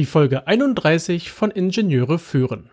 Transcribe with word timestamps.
Die 0.00 0.06
Folge 0.06 0.46
31 0.46 1.30
von 1.30 1.50
Ingenieure 1.50 2.18
führen. 2.18 2.70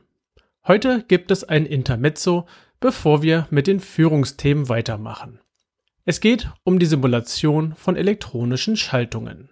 Heute 0.66 1.04
gibt 1.10 1.30
es 1.30 1.44
ein 1.44 1.66
Intermezzo, 1.66 2.48
bevor 2.80 3.22
wir 3.22 3.48
mit 3.50 3.68
den 3.68 3.82
Führungsthemen 3.82 4.70
weitermachen. 4.70 5.42
Es 6.06 6.22
geht 6.22 6.50
um 6.64 6.80
die 6.80 6.86
Simulation 6.86 7.76
von 7.76 7.98
elektronischen 7.98 8.78
Schaltungen. 8.78 9.50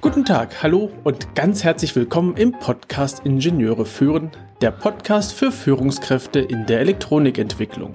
Guten 0.00 0.24
Tag, 0.24 0.64
hallo 0.64 0.90
und 1.04 1.36
ganz 1.36 1.62
herzlich 1.62 1.94
willkommen 1.94 2.36
im 2.36 2.50
Podcast 2.50 3.24
Ingenieure 3.24 3.86
führen, 3.86 4.32
der 4.60 4.72
Podcast 4.72 5.34
für 5.34 5.52
Führungskräfte 5.52 6.40
in 6.40 6.66
der 6.66 6.80
Elektronikentwicklung. 6.80 7.94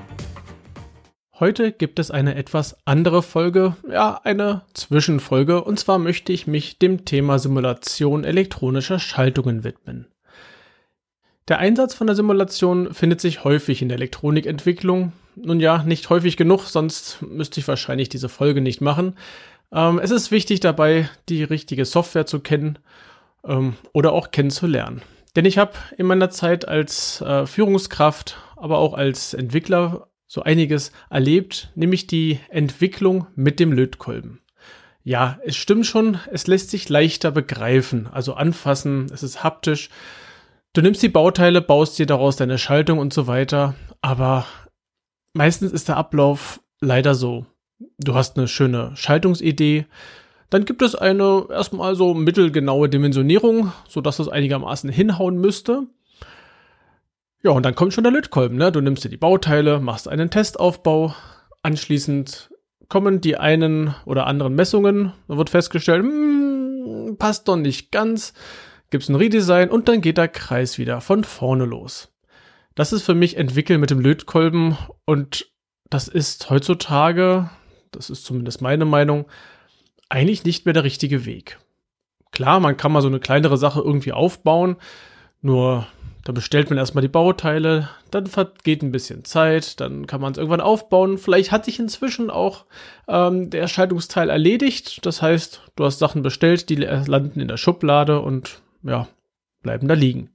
Heute 1.41 1.71
gibt 1.71 1.97
es 1.97 2.11
eine 2.11 2.35
etwas 2.35 2.77
andere 2.85 3.23
Folge, 3.23 3.75
ja, 3.89 4.21
eine 4.23 4.61
Zwischenfolge, 4.75 5.63
und 5.63 5.79
zwar 5.79 5.97
möchte 5.97 6.31
ich 6.31 6.45
mich 6.45 6.77
dem 6.77 7.03
Thema 7.03 7.39
Simulation 7.39 8.23
elektronischer 8.23 8.99
Schaltungen 8.99 9.63
widmen. 9.63 10.05
Der 11.47 11.57
Einsatz 11.57 11.95
von 11.95 12.05
der 12.05 12.15
Simulation 12.15 12.93
findet 12.93 13.21
sich 13.21 13.43
häufig 13.43 13.81
in 13.81 13.89
der 13.89 13.97
Elektronikentwicklung. 13.97 15.13
Nun 15.35 15.59
ja, 15.59 15.81
nicht 15.81 16.11
häufig 16.11 16.37
genug, 16.37 16.65
sonst 16.65 17.23
müsste 17.23 17.59
ich 17.59 17.67
wahrscheinlich 17.67 18.09
diese 18.09 18.29
Folge 18.29 18.61
nicht 18.61 18.79
machen. 18.79 19.15
Ähm, 19.71 19.97
es 19.97 20.11
ist 20.11 20.29
wichtig 20.29 20.59
dabei, 20.59 21.09
die 21.27 21.43
richtige 21.43 21.85
Software 21.85 22.27
zu 22.27 22.41
kennen 22.41 22.77
ähm, 23.47 23.73
oder 23.93 24.11
auch 24.13 24.29
kennenzulernen. 24.29 25.01
Denn 25.35 25.45
ich 25.45 25.57
habe 25.57 25.71
in 25.97 26.05
meiner 26.05 26.29
Zeit 26.29 26.67
als 26.67 27.19
äh, 27.21 27.47
Führungskraft, 27.47 28.37
aber 28.57 28.77
auch 28.77 28.93
als 28.93 29.33
Entwickler 29.33 30.07
so 30.31 30.43
einiges 30.43 30.93
erlebt, 31.09 31.73
nämlich 31.75 32.07
die 32.07 32.39
Entwicklung 32.47 33.27
mit 33.35 33.59
dem 33.59 33.73
Lötkolben. 33.73 34.39
Ja, 35.03 35.37
es 35.43 35.57
stimmt 35.57 35.85
schon, 35.85 36.19
es 36.31 36.47
lässt 36.47 36.69
sich 36.69 36.87
leichter 36.87 37.31
begreifen, 37.31 38.07
also 38.07 38.35
anfassen, 38.35 39.07
es 39.13 39.23
ist 39.23 39.43
haptisch. 39.43 39.89
Du 40.71 40.81
nimmst 40.81 41.03
die 41.03 41.09
Bauteile, 41.09 41.59
baust 41.59 41.99
dir 41.99 42.05
daraus 42.05 42.37
deine 42.37 42.57
Schaltung 42.57 42.97
und 42.97 43.11
so 43.11 43.27
weiter, 43.27 43.75
aber 44.01 44.45
meistens 45.33 45.73
ist 45.73 45.89
der 45.89 45.97
Ablauf 45.97 46.61
leider 46.79 47.13
so. 47.13 47.45
Du 47.97 48.15
hast 48.15 48.37
eine 48.37 48.47
schöne 48.47 48.95
Schaltungsidee, 48.95 49.85
dann 50.49 50.63
gibt 50.63 50.81
es 50.81 50.95
eine 50.95 51.47
erstmal 51.49 51.95
so 51.95 52.13
mittelgenaue 52.13 52.87
Dimensionierung, 52.87 53.73
sodass 53.85 54.19
es 54.19 54.29
einigermaßen 54.29 54.89
hinhauen 54.89 55.39
müsste. 55.39 55.87
Ja, 57.43 57.51
und 57.51 57.63
dann 57.63 57.73
kommt 57.73 57.93
schon 57.93 58.03
der 58.03 58.13
Lötkolben, 58.13 58.57
ne? 58.57 58.71
Du 58.71 58.81
nimmst 58.81 59.03
dir 59.03 59.09
die 59.09 59.17
Bauteile, 59.17 59.79
machst 59.79 60.07
einen 60.07 60.29
Testaufbau, 60.29 61.15
anschließend 61.63 62.51
kommen 62.87 63.21
die 63.21 63.37
einen 63.37 63.95
oder 64.05 64.27
anderen 64.27 64.53
Messungen, 64.53 65.13
da 65.27 65.37
wird 65.37 65.49
festgestellt, 65.49 66.03
hm, 66.03 67.15
passt 67.17 67.47
doch 67.47 67.55
nicht 67.55 67.91
ganz, 67.91 68.33
gibt's 68.89 69.09
ein 69.09 69.15
Redesign 69.15 69.69
und 69.69 69.87
dann 69.87 70.01
geht 70.01 70.17
der 70.17 70.27
Kreis 70.27 70.77
wieder 70.77 71.01
von 71.01 71.23
vorne 71.23 71.65
los. 71.65 72.13
Das 72.75 72.93
ist 72.93 73.03
für 73.03 73.15
mich 73.15 73.37
Entwickeln 73.37 73.79
mit 73.79 73.89
dem 73.89 74.01
Lötkolben 74.01 74.77
und 75.05 75.49
das 75.89 76.07
ist 76.07 76.49
heutzutage, 76.49 77.49
das 77.91 78.09
ist 78.09 78.25
zumindest 78.25 78.61
meine 78.61 78.85
Meinung, 78.85 79.25
eigentlich 80.09 80.43
nicht 80.43 80.65
mehr 80.65 80.73
der 80.73 80.83
richtige 80.83 81.25
Weg. 81.25 81.59
Klar, 82.31 82.59
man 82.59 82.77
kann 82.77 82.91
mal 82.91 83.01
so 83.01 83.07
eine 83.07 83.19
kleinere 83.19 83.57
Sache 83.57 83.81
irgendwie 83.81 84.11
aufbauen, 84.11 84.75
nur 85.41 85.87
da 86.23 86.31
bestellt 86.33 86.69
man 86.69 86.77
erstmal 86.77 87.01
die 87.01 87.07
Bauteile, 87.07 87.89
dann 88.11 88.27
vergeht 88.27 88.83
ein 88.83 88.91
bisschen 88.91 89.25
Zeit, 89.25 89.79
dann 89.79 90.05
kann 90.05 90.21
man 90.21 90.33
es 90.33 90.37
irgendwann 90.37 90.61
aufbauen. 90.61 91.17
Vielleicht 91.17 91.51
hat 91.51 91.65
sich 91.65 91.79
inzwischen 91.79 92.29
auch 92.29 92.65
ähm, 93.07 93.49
der 93.49 93.67
Schaltungsteil 93.67 94.29
erledigt. 94.29 95.05
Das 95.05 95.21
heißt, 95.21 95.71
du 95.75 95.85
hast 95.85 95.99
Sachen 95.99 96.21
bestellt, 96.21 96.69
die 96.69 96.75
landen 96.75 97.39
in 97.39 97.47
der 97.47 97.57
Schublade 97.57 98.21
und 98.21 98.61
ja, 98.83 99.07
bleiben 99.63 99.87
da 99.87 99.95
liegen. 99.95 100.29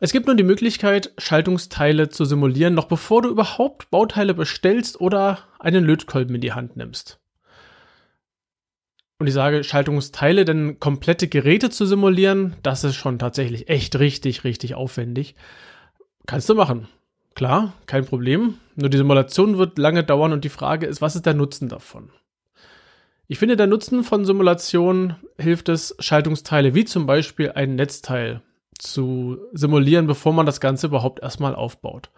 Es 0.00 0.12
gibt 0.12 0.26
nun 0.26 0.36
die 0.36 0.42
Möglichkeit, 0.42 1.12
Schaltungsteile 1.18 2.08
zu 2.08 2.24
simulieren, 2.24 2.74
noch 2.74 2.86
bevor 2.86 3.22
du 3.22 3.28
überhaupt 3.28 3.90
Bauteile 3.90 4.34
bestellst 4.34 5.00
oder 5.00 5.38
einen 5.60 5.84
Lötkolben 5.84 6.34
in 6.34 6.40
die 6.40 6.52
Hand 6.52 6.76
nimmst 6.76 7.21
und 9.22 9.28
ich 9.28 9.34
sage 9.34 9.62
Schaltungsteile, 9.62 10.44
denn 10.44 10.80
komplette 10.80 11.28
Geräte 11.28 11.70
zu 11.70 11.86
simulieren, 11.86 12.56
das 12.64 12.82
ist 12.82 12.96
schon 12.96 13.20
tatsächlich 13.20 13.68
echt 13.68 13.96
richtig, 14.00 14.42
richtig 14.42 14.74
aufwendig. 14.74 15.36
Kannst 16.26 16.48
du 16.48 16.56
machen. 16.56 16.88
Klar, 17.36 17.72
kein 17.86 18.04
Problem. 18.04 18.54
Nur 18.74 18.90
die 18.90 18.96
Simulation 18.96 19.58
wird 19.58 19.78
lange 19.78 20.02
dauern 20.02 20.32
und 20.32 20.42
die 20.42 20.48
Frage 20.48 20.86
ist, 20.86 21.00
was 21.00 21.14
ist 21.14 21.24
der 21.24 21.34
Nutzen 21.34 21.68
davon? 21.68 22.10
Ich 23.28 23.38
finde, 23.38 23.56
der 23.56 23.68
Nutzen 23.68 24.02
von 24.02 24.24
Simulationen 24.24 25.14
hilft 25.38 25.68
es, 25.68 25.94
Schaltungsteile 26.00 26.74
wie 26.74 26.84
zum 26.84 27.06
Beispiel 27.06 27.52
ein 27.52 27.76
Netzteil 27.76 28.42
zu 28.76 29.38
simulieren, 29.52 30.08
bevor 30.08 30.32
man 30.32 30.46
das 30.46 30.60
Ganze 30.60 30.88
überhaupt 30.88 31.22
erstmal 31.22 31.54
aufbaut. 31.54 32.10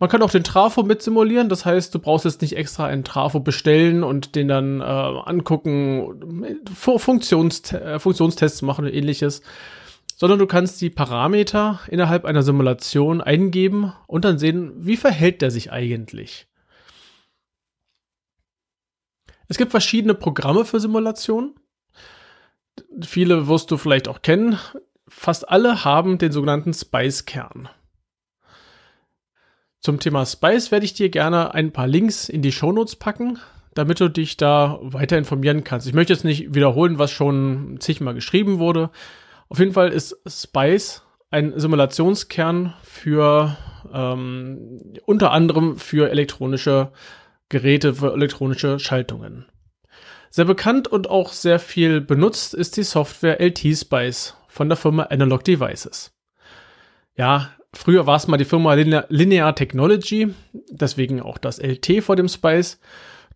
Man 0.00 0.08
kann 0.08 0.22
auch 0.22 0.30
den 0.30 0.44
Trafo 0.44 0.82
mit 0.82 1.02
simulieren, 1.02 1.50
das 1.50 1.66
heißt, 1.66 1.94
du 1.94 1.98
brauchst 1.98 2.24
jetzt 2.24 2.40
nicht 2.40 2.56
extra 2.56 2.86
einen 2.86 3.04
Trafo 3.04 3.38
bestellen 3.38 4.02
und 4.02 4.34
den 4.34 4.48
dann 4.48 4.80
äh, 4.80 4.84
angucken, 4.84 6.56
Funktions 6.74 7.70
äh, 7.74 7.98
Funktionstests 7.98 8.62
machen 8.62 8.86
oder 8.86 8.94
ähnliches, 8.94 9.42
sondern 10.16 10.38
du 10.38 10.46
kannst 10.46 10.80
die 10.80 10.88
Parameter 10.88 11.80
innerhalb 11.86 12.24
einer 12.24 12.42
Simulation 12.42 13.20
eingeben 13.20 13.92
und 14.06 14.24
dann 14.24 14.38
sehen, 14.38 14.72
wie 14.74 14.96
verhält 14.96 15.42
der 15.42 15.50
sich 15.50 15.70
eigentlich. 15.70 16.48
Es 19.48 19.58
gibt 19.58 19.70
verschiedene 19.70 20.14
Programme 20.14 20.64
für 20.64 20.80
Simulationen. 20.80 21.56
Viele 23.02 23.48
wirst 23.48 23.70
du 23.70 23.76
vielleicht 23.76 24.08
auch 24.08 24.22
kennen. 24.22 24.58
Fast 25.08 25.50
alle 25.50 25.84
haben 25.84 26.16
den 26.16 26.32
sogenannten 26.32 26.72
Spice-Kern. 26.72 27.68
Zum 29.80 29.98
Thema 29.98 30.26
Spice 30.26 30.70
werde 30.70 30.84
ich 30.84 30.92
dir 30.92 31.08
gerne 31.08 31.54
ein 31.54 31.72
paar 31.72 31.86
Links 31.86 32.28
in 32.28 32.42
die 32.42 32.52
Shownotes 32.52 32.96
packen, 32.96 33.38
damit 33.74 33.98
du 33.98 34.10
dich 34.10 34.36
da 34.36 34.78
weiter 34.82 35.16
informieren 35.16 35.64
kannst. 35.64 35.86
Ich 35.86 35.94
möchte 35.94 36.12
jetzt 36.12 36.24
nicht 36.24 36.54
wiederholen, 36.54 36.98
was 36.98 37.10
schon 37.10 37.78
zigmal 37.80 38.14
geschrieben 38.14 38.58
wurde. 38.58 38.90
Auf 39.48 39.58
jeden 39.58 39.72
Fall 39.72 39.88
ist 39.88 40.16
Spice 40.26 41.02
ein 41.30 41.58
Simulationskern 41.58 42.74
für 42.82 43.56
ähm, 43.92 44.80
unter 45.06 45.30
anderem 45.30 45.78
für 45.78 46.10
elektronische 46.10 46.92
Geräte, 47.48 47.94
für 47.94 48.12
elektronische 48.12 48.78
Schaltungen. 48.78 49.46
Sehr 50.28 50.44
bekannt 50.44 50.88
und 50.88 51.08
auch 51.08 51.32
sehr 51.32 51.58
viel 51.58 52.00
benutzt 52.00 52.52
ist 52.54 52.76
die 52.76 52.82
Software 52.82 53.40
LT 53.40 53.76
Spice 53.76 54.36
von 54.46 54.68
der 54.68 54.76
Firma 54.76 55.04
Analog 55.04 55.42
Devices. 55.44 56.12
Ja, 57.16 57.50
Früher 57.74 58.06
war 58.06 58.16
es 58.16 58.26
mal 58.26 58.36
die 58.36 58.44
Firma 58.44 58.74
Linear, 58.74 59.54
Technology, 59.54 60.34
deswegen 60.70 61.20
auch 61.20 61.38
das 61.38 61.58
LT 61.58 62.02
vor 62.02 62.16
dem 62.16 62.28
Spice. 62.28 62.80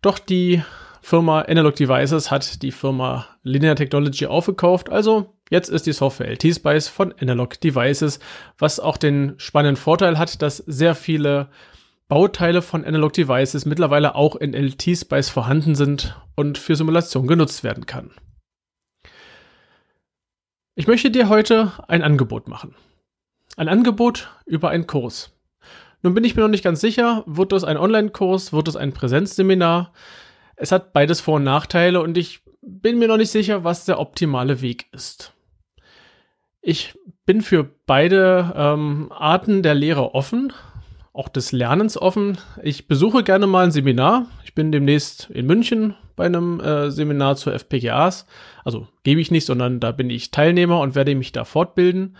Doch 0.01 0.19
die 0.19 0.61
Firma 1.01 1.41
Analog 1.41 1.75
Devices 1.75 2.31
hat 2.31 2.61
die 2.61 2.71
Firma 2.71 3.27
Linear 3.43 3.75
Technology 3.75 4.25
aufgekauft. 4.25 4.89
Also 4.89 5.33
jetzt 5.49 5.69
ist 5.69 5.85
die 5.85 5.93
Software 5.93 6.29
LT 6.31 6.55
Spice 6.55 6.87
von 6.87 7.13
Analog 7.19 7.59
Devices, 7.61 8.19
was 8.57 8.79
auch 8.79 8.97
den 8.97 9.35
spannenden 9.37 9.77
Vorteil 9.77 10.17
hat, 10.17 10.41
dass 10.41 10.57
sehr 10.57 10.95
viele 10.95 11.49
Bauteile 12.07 12.61
von 12.61 12.83
Analog 12.83 13.13
Devices 13.13 13.65
mittlerweile 13.65 14.15
auch 14.15 14.35
in 14.35 14.53
LT 14.53 14.97
Spice 14.97 15.29
vorhanden 15.29 15.75
sind 15.75 16.19
und 16.35 16.57
für 16.57 16.75
Simulation 16.75 17.25
genutzt 17.25 17.63
werden 17.63 17.85
kann. 17.85 18.11
Ich 20.75 20.87
möchte 20.87 21.09
dir 21.09 21.29
heute 21.29 21.71
ein 21.87 22.01
Angebot 22.01 22.47
machen. 22.47 22.75
Ein 23.55 23.69
Angebot 23.69 24.29
über 24.45 24.69
einen 24.69 24.87
Kurs. 24.87 25.31
Nun 26.01 26.13
bin 26.13 26.23
ich 26.23 26.35
mir 26.35 26.41
noch 26.41 26.49
nicht 26.49 26.63
ganz 26.63 26.81
sicher, 26.81 27.23
wird 27.25 27.51
das 27.51 27.63
ein 27.63 27.77
Online-Kurs, 27.77 28.53
wird 28.53 28.67
es 28.67 28.75
ein 28.75 28.93
Präsenzseminar? 28.93 29.93
Es 30.55 30.71
hat 30.71 30.93
beides 30.93 31.21
Vor- 31.21 31.35
und 31.35 31.43
Nachteile 31.43 32.01
und 32.01 32.17
ich 32.17 32.41
bin 32.61 32.99
mir 32.99 33.07
noch 33.07 33.17
nicht 33.17 33.31
sicher, 33.31 33.63
was 33.63 33.85
der 33.85 33.99
optimale 33.99 34.61
Weg 34.61 34.87
ist. 34.91 35.33
Ich 36.61 36.95
bin 37.25 37.41
für 37.41 37.63
beide 37.85 38.53
ähm, 38.55 39.11
Arten 39.11 39.63
der 39.63 39.73
Lehre 39.73 40.13
offen, 40.13 40.51
auch 41.13 41.29
des 41.29 41.51
Lernens 41.51 41.97
offen. 41.97 42.37
Ich 42.61 42.87
besuche 42.87 43.23
gerne 43.23 43.47
mal 43.47 43.65
ein 43.65 43.71
Seminar. 43.71 44.27
Ich 44.43 44.45
Ich 44.55 44.63
bin 44.63 44.71
demnächst 44.71 45.29
in 45.31 45.47
München 45.47 45.95
bei 46.15 46.27
einem 46.27 46.61
äh, 46.61 46.89
Seminar 46.89 47.35
zu 47.35 47.51
FPGAs. 47.51 48.25
Also 48.63 48.87
gebe 49.03 49.19
ich 49.19 49.29
nicht, 49.29 49.45
sondern 49.45 49.81
da 49.81 49.91
bin 49.91 50.09
ich 50.09 50.31
Teilnehmer 50.31 50.79
und 50.79 50.95
werde 50.95 51.13
mich 51.13 51.33
da 51.33 51.43
fortbilden. 51.43 52.15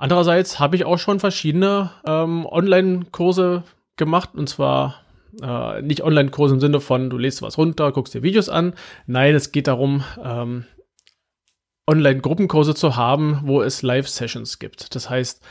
Andererseits 0.00 0.58
habe 0.58 0.76
ich 0.76 0.86
auch 0.86 0.98
schon 0.98 1.20
verschiedene 1.20 1.90
ähm, 2.06 2.46
Online-Kurse 2.46 3.64
gemacht 3.96 4.30
und 4.34 4.48
zwar 4.48 5.02
äh, 5.42 5.82
nicht 5.82 6.02
Online-Kurse 6.02 6.54
im 6.54 6.60
Sinne 6.60 6.80
von, 6.80 7.10
du 7.10 7.18
lädst 7.18 7.42
was 7.42 7.58
runter, 7.58 7.92
guckst 7.92 8.14
dir 8.14 8.22
Videos 8.22 8.48
an. 8.48 8.72
Nein, 9.06 9.34
es 9.34 9.52
geht 9.52 9.66
darum, 9.66 10.02
ähm, 10.24 10.64
Online-Gruppenkurse 11.86 12.74
zu 12.74 12.96
haben, 12.96 13.42
wo 13.44 13.60
es 13.60 13.82
Live-Sessions 13.82 14.58
gibt. 14.58 14.94
Das 14.94 15.10
heißt, 15.10 15.42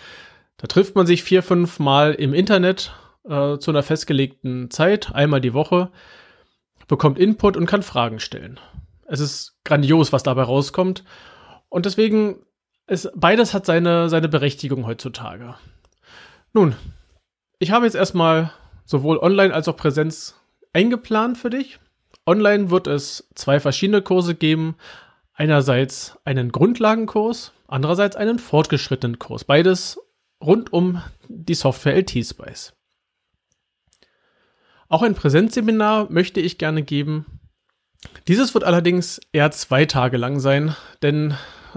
da 0.58 0.66
trifft 0.66 0.96
man 0.96 1.06
sich 1.06 1.22
vier, 1.22 1.44
fünf 1.44 1.78
Mal 1.78 2.16
im 2.16 2.34
Internet 2.34 2.92
äh, 3.26 3.60
zu 3.60 3.70
einer 3.70 3.84
festgelegten 3.84 4.72
Zeit, 4.72 5.14
einmal 5.14 5.42
die 5.42 5.54
Woche, 5.54 5.92
bekommt 6.88 7.20
Input 7.20 7.56
und 7.56 7.68
kann 7.68 7.84
Fragen 7.84 8.20
stellen. 8.20 8.60
Es 9.06 9.20
ist 9.20 9.60
grandios, 9.64 10.12
was 10.12 10.24
dabei 10.24 10.42
rauskommt. 10.42 11.04
Und 11.70 11.86
deswegen 11.86 12.38
ist 12.90 13.12
beides 13.16 13.54
hat 13.54 13.66
seine, 13.66 14.10
seine 14.10 14.30
Berechtigung 14.30 14.86
heutzutage. 14.86 15.56
Nun, 16.54 16.76
ich 17.60 17.72
habe 17.72 17.86
jetzt 17.86 17.96
erstmal 17.96 18.52
sowohl 18.86 19.18
online 19.18 19.54
als 19.54 19.68
auch 19.68 19.78
Präsenz 19.78 20.36
eingeplant 20.74 21.38
für 21.38 21.50
dich. 21.50 21.80
Online 22.26 22.70
wird 22.70 22.88
es 22.88 23.30
zwei 23.36 23.60
verschiedene 23.60 24.02
Kurse 24.02 24.36
geben. 24.36 24.76
Einerseits 25.34 26.18
einen 26.26 26.52
Grundlagenkurs, 26.52 27.54
andererseits 27.68 28.16
einen 28.16 28.40
fortgeschrittenen 28.40 29.20
Kurs. 29.20 29.44
Beides 29.44 30.00
rund 30.44 30.74
um 30.74 31.02
die 31.28 31.54
Software 31.54 31.96
LT-Spice. 31.96 32.74
Auch 34.88 35.04
ein 35.04 35.16
Präsenzseminar 35.16 36.12
möchte 36.12 36.40
ich 36.40 36.58
gerne 36.58 36.82
geben. 36.82 37.26
Dieses 38.28 38.54
wird 38.54 38.64
allerdings 38.64 39.22
eher 39.32 39.52
zwei 39.52 39.86
Tage 39.86 40.18
lang 40.18 40.40
sein, 40.40 40.76
denn 41.04 41.36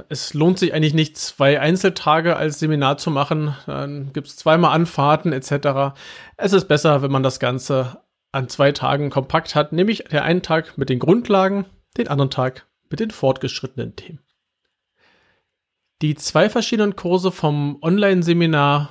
es 0.08 0.34
lohnt 0.34 0.58
sich 0.58 0.74
eigentlich 0.74 0.94
nicht, 0.94 1.16
zwei 1.16 1.60
Einzeltage 1.60 2.36
als 2.36 2.58
Seminar 2.58 2.98
zu 2.98 3.10
machen. 3.10 3.54
Dann 3.66 4.12
gibt 4.12 4.28
es 4.28 4.36
zweimal 4.36 4.74
Anfahrten 4.74 5.32
etc. 5.32 5.94
Es 6.36 6.52
ist 6.52 6.68
besser, 6.68 7.02
wenn 7.02 7.10
man 7.12 7.22
das 7.22 7.40
Ganze 7.40 8.02
an 8.32 8.48
zwei 8.48 8.72
Tagen 8.72 9.10
kompakt 9.10 9.54
hat, 9.54 9.72
nämlich 9.72 10.04
der 10.10 10.24
einen 10.24 10.42
Tag 10.42 10.78
mit 10.78 10.88
den 10.88 10.98
Grundlagen, 10.98 11.66
den 11.96 12.08
anderen 12.08 12.30
Tag 12.30 12.66
mit 12.90 13.00
den 13.00 13.10
fortgeschrittenen 13.10 13.94
Themen. 13.96 14.20
Die 16.00 16.14
zwei 16.14 16.50
verschiedenen 16.50 16.96
Kurse 16.96 17.30
vom 17.30 17.78
Online-Seminar 17.80 18.88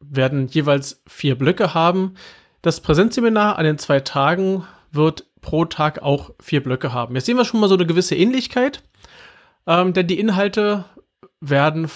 werden 0.00 0.46
jeweils 0.48 1.02
vier 1.06 1.36
Blöcke 1.36 1.74
haben. 1.74 2.14
Das 2.62 2.80
Präsenzseminar 2.80 3.58
an 3.58 3.64
den 3.64 3.78
zwei 3.78 4.00
Tagen 4.00 4.64
wird 4.90 5.26
pro 5.40 5.64
Tag 5.64 6.02
auch 6.02 6.30
vier 6.40 6.62
Blöcke 6.62 6.92
haben. 6.92 7.14
Jetzt 7.14 7.26
sehen 7.26 7.36
wir 7.36 7.44
schon 7.44 7.60
mal 7.60 7.68
so 7.68 7.74
eine 7.74 7.86
gewisse 7.86 8.16
Ähnlichkeit. 8.16 8.82
Ähm, 9.66 9.92
denn 9.92 10.06
die 10.06 10.18
Inhalte 10.18 10.84
werden 11.40 11.88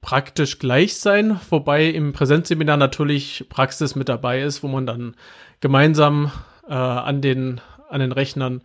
praktisch 0.00 0.58
gleich 0.58 0.96
sein, 0.96 1.40
wobei 1.50 1.86
im 1.86 2.12
Präsenzseminar 2.12 2.76
natürlich 2.76 3.46
Praxis 3.48 3.94
mit 3.94 4.08
dabei 4.08 4.42
ist, 4.42 4.62
wo 4.62 4.68
man 4.68 4.86
dann 4.86 5.14
gemeinsam 5.60 6.32
äh, 6.68 6.74
an, 6.74 7.20
den, 7.20 7.60
an 7.88 8.00
den 8.00 8.12
Rechnern 8.12 8.62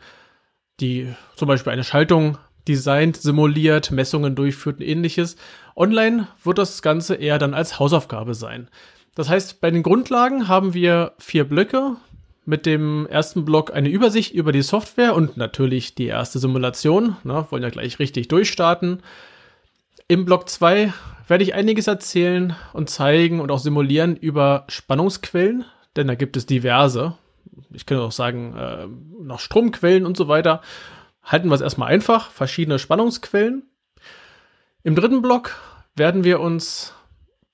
die 0.79 1.13
zum 1.35 1.47
Beispiel 1.47 1.73
eine 1.73 1.83
Schaltung 1.83 2.37
designt, 2.67 3.17
simuliert, 3.17 3.91
Messungen 3.91 4.35
durchführt 4.35 4.77
und 4.77 4.85
ähnliches. 4.85 5.37
Online 5.75 6.27
wird 6.43 6.57
das 6.57 6.81
Ganze 6.81 7.15
eher 7.15 7.37
dann 7.39 7.53
als 7.53 7.79
Hausaufgabe 7.79 8.33
sein. 8.33 8.69
Das 9.15 9.29
heißt, 9.29 9.61
bei 9.61 9.71
den 9.71 9.83
Grundlagen 9.83 10.47
haben 10.47 10.73
wir 10.73 11.13
vier 11.17 11.45
Blöcke. 11.45 11.95
Mit 12.49 12.65
dem 12.65 13.05
ersten 13.07 13.43
Block 13.43 13.73
eine 13.73 13.89
Übersicht 13.89 14.33
über 14.33 14.53
die 14.53 14.61
Software 14.61 15.13
und 15.15 15.35
natürlich 15.35 15.95
die 15.95 16.05
erste 16.05 16.39
Simulation. 16.39 17.17
Na, 17.25 17.45
wollen 17.51 17.61
ja 17.61 17.69
gleich 17.69 17.99
richtig 17.99 18.29
durchstarten. 18.29 19.03
Im 20.07 20.23
Block 20.23 20.47
2 20.47 20.93
werde 21.27 21.43
ich 21.43 21.55
einiges 21.55 21.87
erzählen 21.87 22.55
und 22.71 22.89
zeigen 22.89 23.41
und 23.41 23.51
auch 23.51 23.59
simulieren 23.59 24.15
über 24.15 24.63
Spannungsquellen, 24.69 25.65
denn 25.97 26.07
da 26.07 26.15
gibt 26.15 26.37
es 26.37 26.45
diverse. 26.45 27.17
Ich 27.73 27.85
könnte 27.85 28.05
auch 28.05 28.13
sagen, 28.13 28.55
äh, 28.55 28.87
noch 29.21 29.41
Stromquellen 29.41 30.05
und 30.05 30.15
so 30.15 30.29
weiter. 30.29 30.61
Halten 31.23 31.49
wir 31.49 31.55
es 31.55 31.59
erstmal 31.59 31.89
einfach, 31.89 32.31
verschiedene 32.31 32.79
Spannungsquellen. 32.79 33.63
Im 34.83 34.95
dritten 34.95 35.21
Block 35.21 35.57
werden 35.97 36.23
wir 36.23 36.39
uns 36.39 36.93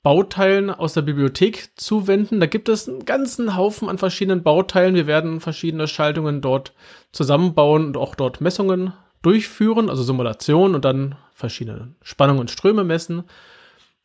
Bauteilen 0.04 0.70
aus 0.70 0.94
der 0.94 1.02
Bibliothek 1.02 1.70
zuwenden. 1.76 2.42
Da 2.42 2.46
gibt 2.46 2.68
es 2.68 2.90
einen 2.90 3.06
ganzen 3.06 3.56
Haufen 3.56 3.88
an 3.88 3.98
verschiedenen 3.98 4.44
Bauteilen. 4.44 4.96
Wir 4.96 5.08
werden 5.08 5.40
verschiedene 5.40 5.88
Schaltungen 5.88 6.42
dort 6.42 6.74
zusammenbauen 7.14 7.86
und 7.86 7.98
auch 7.98 8.14
dort 8.14 8.42
Messungen 8.42 8.92
durchführen, 9.22 9.90
also 9.90 10.04
Simulationen 10.04 10.76
und 10.76 10.84
dann 10.84 11.16
verschiedene 11.34 11.96
Spannungen 12.02 12.42
und 12.42 12.52
Ströme 12.52 12.84
messen. 12.84 13.24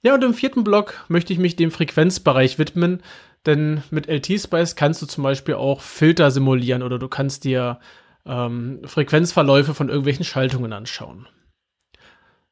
Ja, 0.02 0.14
und 0.14 0.22
im 0.22 0.34
vierten 0.34 0.62
Block 0.62 1.04
möchte 1.08 1.32
ich 1.32 1.40
mich 1.40 1.56
dem 1.56 1.72
Frequenzbereich 1.72 2.60
widmen, 2.60 3.02
denn 3.46 3.82
mit 3.90 4.06
LT-Spice 4.08 4.76
kannst 4.76 5.02
du 5.02 5.06
zum 5.06 5.24
Beispiel 5.24 5.54
auch 5.54 5.80
Filter 5.80 6.30
simulieren 6.30 6.84
oder 6.84 7.00
du 7.00 7.08
kannst 7.08 7.42
dir 7.42 7.80
ähm, 8.24 8.80
Frequenzverläufe 8.84 9.74
von 9.74 9.88
irgendwelchen 9.88 10.24
Schaltungen 10.24 10.72
anschauen. 10.72 11.26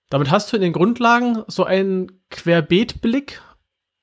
Damit 0.08 0.30
hast 0.30 0.52
du 0.52 0.56
in 0.56 0.62
den 0.62 0.72
Grundlagen 0.72 1.42
so 1.48 1.64
einen 1.64 2.22
Querbeetblick, 2.30 3.42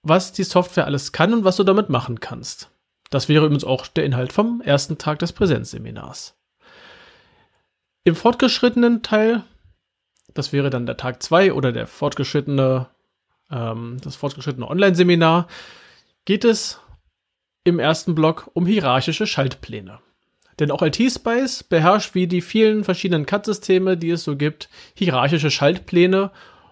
was 0.01 0.33
die 0.33 0.44
Software 0.44 0.85
alles 0.85 1.11
kann 1.11 1.33
und 1.33 1.44
was 1.45 1.55
du 1.55 1.63
damit 1.63 1.89
machen 1.89 2.19
kannst. 2.19 2.69
Das 3.09 3.29
wäre 3.29 3.45
übrigens 3.45 3.63
auch 3.63 3.88
der 3.88 4.05
Inhalt 4.05 4.33
vom 4.33 4.61
ersten 4.61 4.97
Tag 4.97 5.19
des 5.19 5.33
Präsenzseminars. 5.33 6.35
Im 8.03 8.15
fortgeschrittenen 8.15 9.01
Teil, 9.01 9.44
das 10.33 10.51
wäre 10.51 10.69
dann 10.69 10.85
der 10.85 10.97
Tag 10.97 11.23
2 11.23 11.53
oder 11.53 11.71
der 11.71 11.88
fortgeschrittene, 11.88 12.88
ähm, 13.49 13.97
das 14.03 14.17
fortgeschrittene 14.17 14.67
Online-Seminar, 14.67 15.47
geht 16.25 16.44
es 16.44 16.81
im 17.63 17.79
ersten 17.79 18.13
Block 18.13 18.49
um 18.53 18.65
hierarchische 18.65 19.25
Schaltpläne. 19.25 19.99
Denn 20.59 20.71
auch 20.71 20.81
LT-Spice 20.81 21.63
beherrscht 21.63 22.15
wie 22.15 22.27
die 22.27 22.41
vielen 22.41 22.83
verschiedenen 22.83 23.25
CAD-Systeme, 23.25 23.97
die 23.97 24.11
es 24.11 24.23
so 24.23 24.35
gibt, 24.35 24.69
hierarchische 24.94 25.51
Schaltpläne. 25.51 26.31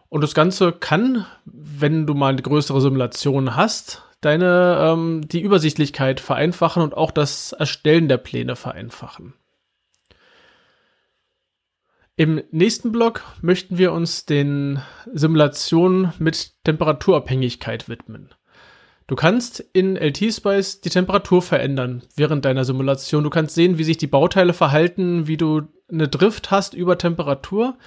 Und 0.09 0.21
das 0.21 0.33
Ganze 0.33 0.71
kann, 0.71 1.25
wenn 1.45 2.05
du 2.05 2.13
mal 2.13 2.33
eine 2.33 2.41
größere 2.41 2.81
Simulation 2.81 3.55
hast, 3.55 4.03
deine 4.21 4.77
ähm, 4.79 5.27
die 5.27 5.41
Übersichtlichkeit 5.41 6.19
vereinfachen 6.19 6.83
und 6.83 6.95
auch 6.95 7.11
das 7.11 7.53
Erstellen 7.53 8.07
der 8.07 8.17
Pläne 8.17 8.55
vereinfachen. 8.55 9.33
Im 12.17 12.43
nächsten 12.51 12.91
Block 12.91 13.23
möchten 13.41 13.79
wir 13.79 13.93
uns 13.93 14.25
den 14.25 14.79
Simulationen 15.11 16.13
mit 16.19 16.53
Temperaturabhängigkeit 16.63 17.89
widmen. 17.89 18.29
Du 19.07 19.15
kannst 19.15 19.59
in 19.73 19.97
LT-Spice 19.97 20.81
die 20.81 20.89
Temperatur 20.89 21.41
verändern 21.41 22.03
während 22.15 22.45
deiner 22.45 22.63
Simulation. 22.63 23.23
Du 23.23 23.29
kannst 23.29 23.55
sehen, 23.55 23.77
wie 23.77 23.83
sich 23.83 23.97
die 23.97 24.07
Bauteile 24.07 24.53
verhalten, 24.53 25.27
wie 25.27 25.37
du 25.37 25.63
eine 25.91 26.07
Drift 26.07 26.51
hast 26.51 26.73
über 26.73 26.97
Temperatur. 26.97 27.77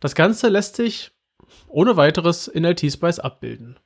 Das 0.00 0.14
Ganze 0.14 0.48
lässt 0.48 0.76
sich 0.76 1.12
ohne 1.68 1.96
weiteres 1.96 2.48
in 2.48 2.64
LT-Spice 2.64 3.20
abbilden. 3.20 3.78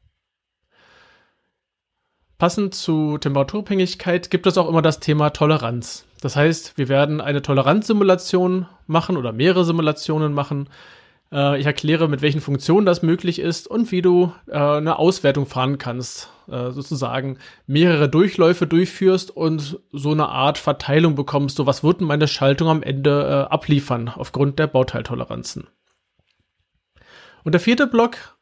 Passend 2.38 2.74
zu 2.74 3.18
Temperaturabhängigkeit 3.18 4.30
gibt 4.30 4.46
es 4.46 4.58
auch 4.58 4.68
immer 4.68 4.82
das 4.82 5.00
Thema 5.00 5.30
Toleranz. 5.30 6.04
Das 6.20 6.36
heißt, 6.36 6.78
wir 6.78 6.88
werden 6.88 7.20
eine 7.20 7.42
Toleranzsimulation 7.42 8.66
machen 8.86 9.16
oder 9.16 9.32
mehrere 9.32 9.64
Simulationen 9.64 10.34
machen, 10.34 10.68
ich 11.30 11.66
erkläre, 11.66 12.08
mit 12.08 12.22
welchen 12.22 12.40
Funktionen 12.40 12.86
das 12.86 13.02
möglich 13.02 13.38
ist 13.38 13.68
und 13.68 13.92
wie 13.92 14.00
du 14.00 14.32
äh, 14.46 14.56
eine 14.56 14.98
Auswertung 14.98 15.46
fahren 15.46 15.78
kannst. 15.78 16.30
Äh, 16.50 16.70
sozusagen 16.70 17.38
mehrere 17.66 18.08
Durchläufe 18.08 18.66
durchführst 18.66 19.30
und 19.30 19.78
so 19.92 20.12
eine 20.12 20.30
Art 20.30 20.56
Verteilung 20.56 21.14
bekommst. 21.14 21.56
So, 21.56 21.66
was 21.66 21.84
wird 21.84 22.00
meine 22.00 22.26
Schaltung 22.26 22.68
am 22.68 22.82
Ende 22.82 23.22
äh, 23.50 23.52
abliefern 23.52 24.08
aufgrund 24.08 24.58
der 24.58 24.66
Bauteiltoleranzen? 24.66 25.66
Und 27.44 27.52
der 27.52 27.60
vierte 27.60 27.86
Block 27.86 28.38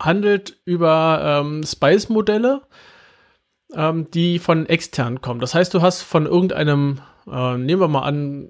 handelt 0.00 0.60
über 0.64 1.42
ähm, 1.44 1.62
Spice-Modelle, 1.62 2.62
ähm, 3.72 4.10
die 4.10 4.40
von 4.40 4.66
extern 4.66 5.20
kommen. 5.20 5.38
Das 5.38 5.54
heißt, 5.54 5.72
du 5.72 5.82
hast 5.82 6.02
von 6.02 6.26
irgendeinem, 6.26 7.00
äh, 7.30 7.56
nehmen 7.56 7.80
wir 7.80 7.88
mal 7.88 8.02
an, 8.02 8.48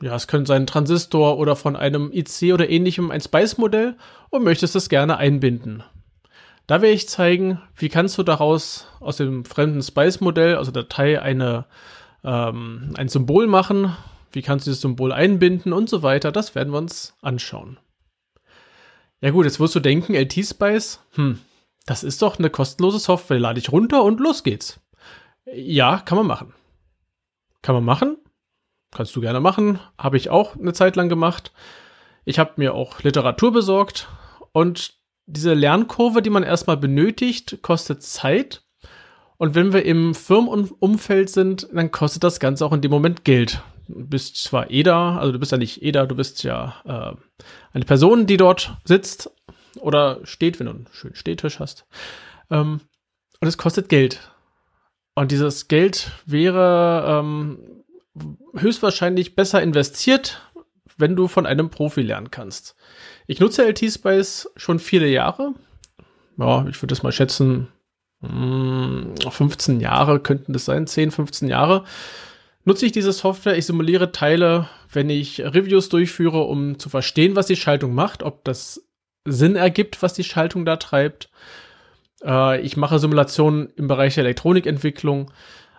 ja, 0.00 0.14
es 0.14 0.28
könnte 0.28 0.48
sein 0.48 0.62
ein 0.62 0.66
Transistor 0.66 1.38
oder 1.38 1.56
von 1.56 1.76
einem 1.76 2.12
IC 2.12 2.52
oder 2.52 2.68
ähnlichem 2.68 3.10
ein 3.10 3.20
Spice-Modell 3.20 3.96
und 4.30 4.44
möchtest 4.44 4.76
es 4.76 4.88
gerne 4.88 5.16
einbinden. 5.16 5.82
Da 6.66 6.80
werde 6.80 6.94
ich 6.94 7.08
zeigen, 7.08 7.60
wie 7.76 7.88
kannst 7.88 8.16
du 8.16 8.22
daraus 8.22 8.86
aus 9.00 9.18
dem 9.18 9.44
fremden 9.44 9.82
Spice-Modell, 9.82 10.56
also 10.56 10.70
Datei, 10.70 11.20
eine, 11.20 11.66
ähm, 12.22 12.94
ein 12.96 13.08
Symbol 13.08 13.46
machen, 13.46 13.94
wie 14.32 14.42
kannst 14.42 14.66
du 14.66 14.70
dieses 14.70 14.80
Symbol 14.80 15.12
einbinden 15.12 15.72
und 15.72 15.88
so 15.88 16.02
weiter. 16.02 16.32
Das 16.32 16.54
werden 16.54 16.72
wir 16.72 16.78
uns 16.78 17.14
anschauen. 17.20 17.78
Ja 19.20 19.30
gut, 19.30 19.44
jetzt 19.44 19.60
wirst 19.60 19.74
du 19.74 19.80
denken, 19.80 20.14
LT-Spice, 20.14 21.00
hm, 21.14 21.38
das 21.86 22.04
ist 22.04 22.22
doch 22.22 22.38
eine 22.38 22.50
kostenlose 22.50 22.98
Software, 22.98 23.40
lade 23.40 23.58
ich 23.58 23.72
runter 23.72 24.02
und 24.02 24.20
los 24.20 24.42
geht's. 24.42 24.80
Ja, 25.52 25.98
kann 25.98 26.16
man 26.16 26.26
machen. 26.26 26.54
Kann 27.60 27.74
man 27.74 27.84
machen. 27.84 28.16
Kannst 28.94 29.14
du 29.16 29.20
gerne 29.20 29.40
machen. 29.40 29.80
Habe 29.98 30.16
ich 30.16 30.30
auch 30.30 30.56
eine 30.56 30.72
Zeit 30.72 30.96
lang 30.96 31.08
gemacht. 31.08 31.52
Ich 32.24 32.38
habe 32.38 32.52
mir 32.56 32.74
auch 32.74 33.02
Literatur 33.02 33.52
besorgt 33.52 34.08
und 34.52 34.94
diese 35.26 35.54
Lernkurve, 35.54 36.22
die 36.22 36.30
man 36.30 36.42
erstmal 36.42 36.76
benötigt, 36.76 37.58
kostet 37.62 38.02
Zeit. 38.02 38.62
Und 39.36 39.54
wenn 39.54 39.72
wir 39.72 39.84
im 39.84 40.14
Firmenumfeld 40.14 41.28
sind, 41.28 41.68
dann 41.72 41.90
kostet 41.90 42.24
das 42.24 42.40
Ganze 42.40 42.64
auch 42.64 42.72
in 42.72 42.82
dem 42.82 42.90
Moment 42.90 43.24
Geld. 43.24 43.62
Du 43.88 44.06
bist 44.06 44.36
zwar 44.36 44.70
EDA, 44.70 45.18
also 45.18 45.32
du 45.32 45.38
bist 45.38 45.52
ja 45.52 45.58
nicht 45.58 45.82
EDA, 45.82 46.06
du 46.06 46.14
bist 46.14 46.42
ja 46.44 46.76
äh, 46.84 47.46
eine 47.72 47.84
Person, 47.84 48.26
die 48.26 48.36
dort 48.36 48.76
sitzt 48.84 49.30
oder 49.80 50.20
steht, 50.24 50.58
wenn 50.58 50.66
du 50.66 50.72
einen 50.72 50.88
schönen 50.92 51.16
Stehtisch 51.16 51.58
hast. 51.58 51.84
Ähm, 52.50 52.80
und 53.40 53.48
es 53.48 53.58
kostet 53.58 53.88
Geld. 53.88 54.30
Und 55.14 55.32
dieses 55.32 55.68
Geld 55.68 56.12
wäre 56.26 57.20
ähm, 57.20 57.58
höchstwahrscheinlich 58.54 59.34
besser 59.34 59.62
investiert, 59.62 60.40
wenn 60.96 61.16
du 61.16 61.28
von 61.28 61.46
einem 61.46 61.70
Profi 61.70 62.02
lernen 62.02 62.30
kannst. 62.30 62.76
Ich 63.26 63.40
nutze 63.40 63.66
LT-Spice 63.66 64.50
schon 64.56 64.78
viele 64.78 65.08
Jahre. 65.08 65.54
Ja, 66.38 66.66
ich 66.68 66.80
würde 66.80 66.92
das 66.92 67.02
mal 67.02 67.12
schätzen, 67.12 67.68
15 68.22 69.74
hm, 69.74 69.80
Jahre 69.80 70.20
könnten 70.20 70.52
das 70.52 70.64
sein, 70.64 70.86
10, 70.86 71.10
15 71.10 71.48
Jahre. 71.48 71.84
Nutze 72.64 72.86
ich 72.86 72.92
diese 72.92 73.12
Software, 73.12 73.58
ich 73.58 73.66
simuliere 73.66 74.12
Teile, 74.12 74.68
wenn 74.90 75.10
ich 75.10 75.40
Reviews 75.40 75.90
durchführe, 75.90 76.44
um 76.44 76.78
zu 76.78 76.88
verstehen, 76.88 77.36
was 77.36 77.46
die 77.46 77.56
Schaltung 77.56 77.94
macht, 77.94 78.22
ob 78.22 78.44
das 78.44 78.82
Sinn 79.26 79.56
ergibt, 79.56 80.02
was 80.02 80.14
die 80.14 80.24
Schaltung 80.24 80.64
da 80.64 80.76
treibt. 80.76 81.28
Äh, 82.24 82.60
ich 82.62 82.76
mache 82.76 82.98
Simulationen 82.98 83.70
im 83.76 83.88
Bereich 83.88 84.14
der 84.14 84.24
Elektronikentwicklung. 84.24 85.30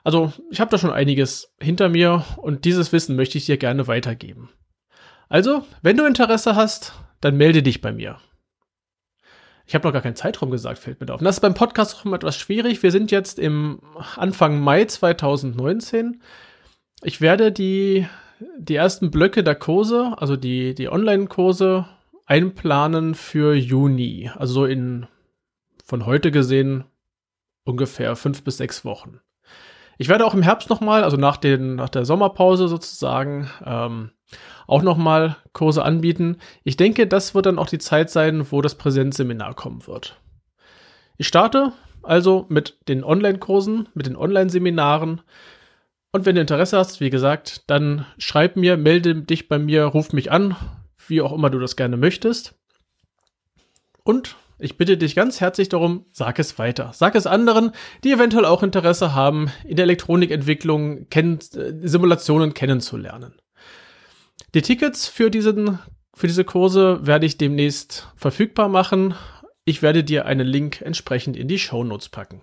Also 0.05 0.31
ich 0.51 0.61
habe 0.61 0.69
da 0.69 0.77
schon 0.77 0.91
einiges 0.91 1.51
hinter 1.59 1.89
mir 1.89 2.23
und 2.37 2.63
dieses 2.63 2.93
Wissen 2.93 3.15
möchte 3.15 3.39
ich 3.39 3.47
dir 3.47 3.57
gerne 3.57 3.87
weitergeben. 3.87 4.49
Also, 5.29 5.65
wenn 5.81 5.97
du 5.97 6.05
Interesse 6.05 6.55
hast, 6.55 6.93
dann 7.21 7.37
melde 7.37 7.63
dich 7.63 7.81
bei 7.81 7.91
mir. 7.91 8.19
Ich 9.65 9.73
habe 9.73 9.87
noch 9.87 9.93
gar 9.93 10.03
keinen 10.03 10.15
Zeitraum 10.15 10.51
gesagt, 10.51 10.77
fällt 10.77 11.01
mir 11.01 11.11
auf. 11.11 11.21
Und 11.21 11.25
das 11.25 11.37
ist 11.37 11.41
beim 11.41 11.55
Podcast 11.55 11.95
auch 11.95 12.05
immer 12.05 12.17
etwas 12.17 12.37
schwierig. 12.37 12.83
Wir 12.83 12.91
sind 12.91 13.09
jetzt 13.09 13.39
im 13.39 13.81
Anfang 14.15 14.59
Mai 14.59 14.85
2019. 14.85 16.21
Ich 17.01 17.19
werde 17.19 17.51
die, 17.51 18.05
die 18.59 18.75
ersten 18.75 19.09
Blöcke 19.09 19.43
der 19.43 19.55
Kurse, 19.55 20.13
also 20.17 20.35
die, 20.35 20.75
die 20.75 20.87
Online-Kurse, 20.87 21.87
einplanen 22.27 23.15
für 23.15 23.55
Juni. 23.55 24.29
Also 24.35 24.53
so 24.53 24.65
in, 24.65 25.07
von 25.83 26.05
heute 26.05 26.29
gesehen, 26.29 26.83
ungefähr 27.63 28.15
fünf 28.15 28.43
bis 28.43 28.57
sechs 28.57 28.85
Wochen. 28.85 29.19
Ich 29.97 30.09
werde 30.09 30.25
auch 30.25 30.33
im 30.33 30.41
Herbst 30.41 30.69
nochmal, 30.69 31.03
also 31.03 31.17
nach, 31.17 31.37
den, 31.37 31.75
nach 31.75 31.89
der 31.89 32.05
Sommerpause 32.05 32.67
sozusagen, 32.67 33.49
ähm, 33.65 34.11
auch 34.67 34.81
nochmal 34.81 35.37
Kurse 35.53 35.83
anbieten. 35.83 36.37
Ich 36.63 36.77
denke, 36.77 37.07
das 37.07 37.35
wird 37.35 37.45
dann 37.45 37.59
auch 37.59 37.67
die 37.67 37.77
Zeit 37.77 38.09
sein, 38.09 38.51
wo 38.51 38.61
das 38.61 38.75
Präsenzseminar 38.75 39.53
kommen 39.53 39.85
wird. 39.87 40.19
Ich 41.17 41.27
starte 41.27 41.71
also 42.05 42.45
mit 42.49 42.77
den 42.87 43.03
Online-Kursen, 43.03 43.89
mit 43.93 44.05
den 44.05 44.15
Online-Seminaren. 44.15 45.21
Und 46.11 46.25
wenn 46.25 46.35
du 46.35 46.41
Interesse 46.41 46.77
hast, 46.77 47.01
wie 47.01 47.09
gesagt, 47.09 47.69
dann 47.69 48.05
schreib 48.17 48.55
mir, 48.55 48.77
melde 48.77 49.15
dich 49.15 49.47
bei 49.47 49.59
mir, 49.59 49.85
ruf 49.85 50.13
mich 50.13 50.31
an, 50.31 50.55
wie 51.07 51.21
auch 51.21 51.33
immer 51.33 51.49
du 51.49 51.59
das 51.59 51.75
gerne 51.75 51.97
möchtest. 51.97 52.55
Und 54.03 54.35
ich 54.57 54.77
bitte 54.77 54.97
dich 54.97 55.15
ganz 55.15 55.41
herzlich 55.41 55.69
darum, 55.69 56.05
sag 56.11 56.39
es 56.39 56.57
weiter. 56.57 56.91
Sag 56.93 57.15
es 57.15 57.27
anderen, 57.27 57.71
die 58.03 58.11
eventuell 58.11 58.45
auch 58.45 58.63
Interesse 58.63 59.13
haben, 59.13 59.51
in 59.65 59.75
der 59.75 59.83
Elektronikentwicklung 59.83 61.09
kenn 61.09 61.39
Simulationen 61.39 62.53
kennenzulernen. 62.53 63.33
Die 64.53 64.61
Tickets 64.61 65.07
für, 65.07 65.29
diesen, 65.29 65.79
für 66.13 66.27
diese 66.27 66.45
Kurse 66.45 67.05
werde 67.05 67.25
ich 67.25 67.37
demnächst 67.37 68.07
verfügbar 68.15 68.69
machen. 68.69 69.13
Ich 69.65 69.81
werde 69.81 70.03
dir 70.03 70.25
einen 70.25 70.47
Link 70.47 70.81
entsprechend 70.81 71.35
in 71.35 71.47
die 71.47 71.59
Show 71.59 71.83
Notes 71.83 72.09
packen. 72.09 72.41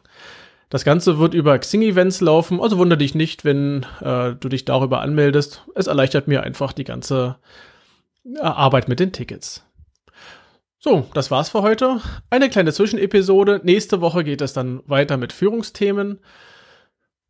Das 0.69 0.85
Ganze 0.85 1.19
wird 1.19 1.35
über 1.35 1.59
Xing-Events 1.59 2.23
laufen, 2.23 2.61
also 2.61 2.78
wundere 2.78 2.99
dich 2.99 3.14
nicht, 3.14 3.45
wenn 3.45 3.85
äh, 4.00 4.35
du 4.35 4.49
dich 4.49 4.64
darüber 4.64 5.00
anmeldest. 5.02 5.64
Es 5.75 5.87
erleichtert 5.87 6.28
mir 6.28 6.42
einfach 6.42 6.73
die 6.73 6.85
ganze 6.85 7.37
äh, 8.25 8.40
Arbeit 8.40 8.88
mit 8.88 8.99
den 8.99 9.12
Tickets. 9.12 9.64
So, 10.85 11.07
das 11.15 11.31
war's 11.31 11.51
für 11.51 11.62
heute. 11.62 12.01
Eine 12.29 12.51
kleine 12.51 12.73
Zwischenepisode. 12.73 13.61
Nächste 13.62 14.01
Woche 14.01 14.25
geht 14.25 14.41
es 14.41 14.53
dann 14.53 14.83
weiter 14.87 15.17
mit 15.17 15.33
Führungsthemen. 15.33 16.19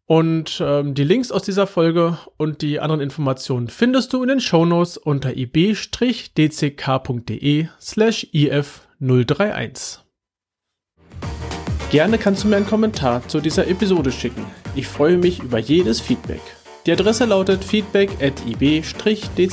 Und 0.06 0.62
ähm, 0.64 0.94
die 0.94 1.04
Links 1.04 1.30
aus 1.30 1.42
dieser 1.42 1.66
Folge 1.66 2.16
und 2.38 2.62
die 2.62 2.80
anderen 2.80 3.02
Informationen 3.02 3.68
findest 3.68 4.14
du 4.14 4.22
in 4.22 4.28
den 4.28 4.40
Shownotes 4.40 4.96
unter 4.96 5.36
ib-dck.de 5.36 5.68
slash 7.78 8.26
if031. 8.32 9.98
Gerne 11.90 12.16
kannst 12.16 12.44
du 12.44 12.48
mir 12.48 12.56
einen 12.56 12.66
Kommentar 12.66 13.28
zu 13.28 13.42
dieser 13.42 13.68
Episode 13.68 14.12
schicken. 14.12 14.46
Ich 14.74 14.88
freue 14.88 15.18
mich 15.18 15.42
über 15.42 15.58
jedes 15.58 16.00
Feedback. 16.00 16.40
Die 16.86 16.92
Adresse 16.92 17.26
lautet 17.26 17.62
feedback 17.62 18.12
at 18.22 18.32
ib-dck.de. 18.46 19.52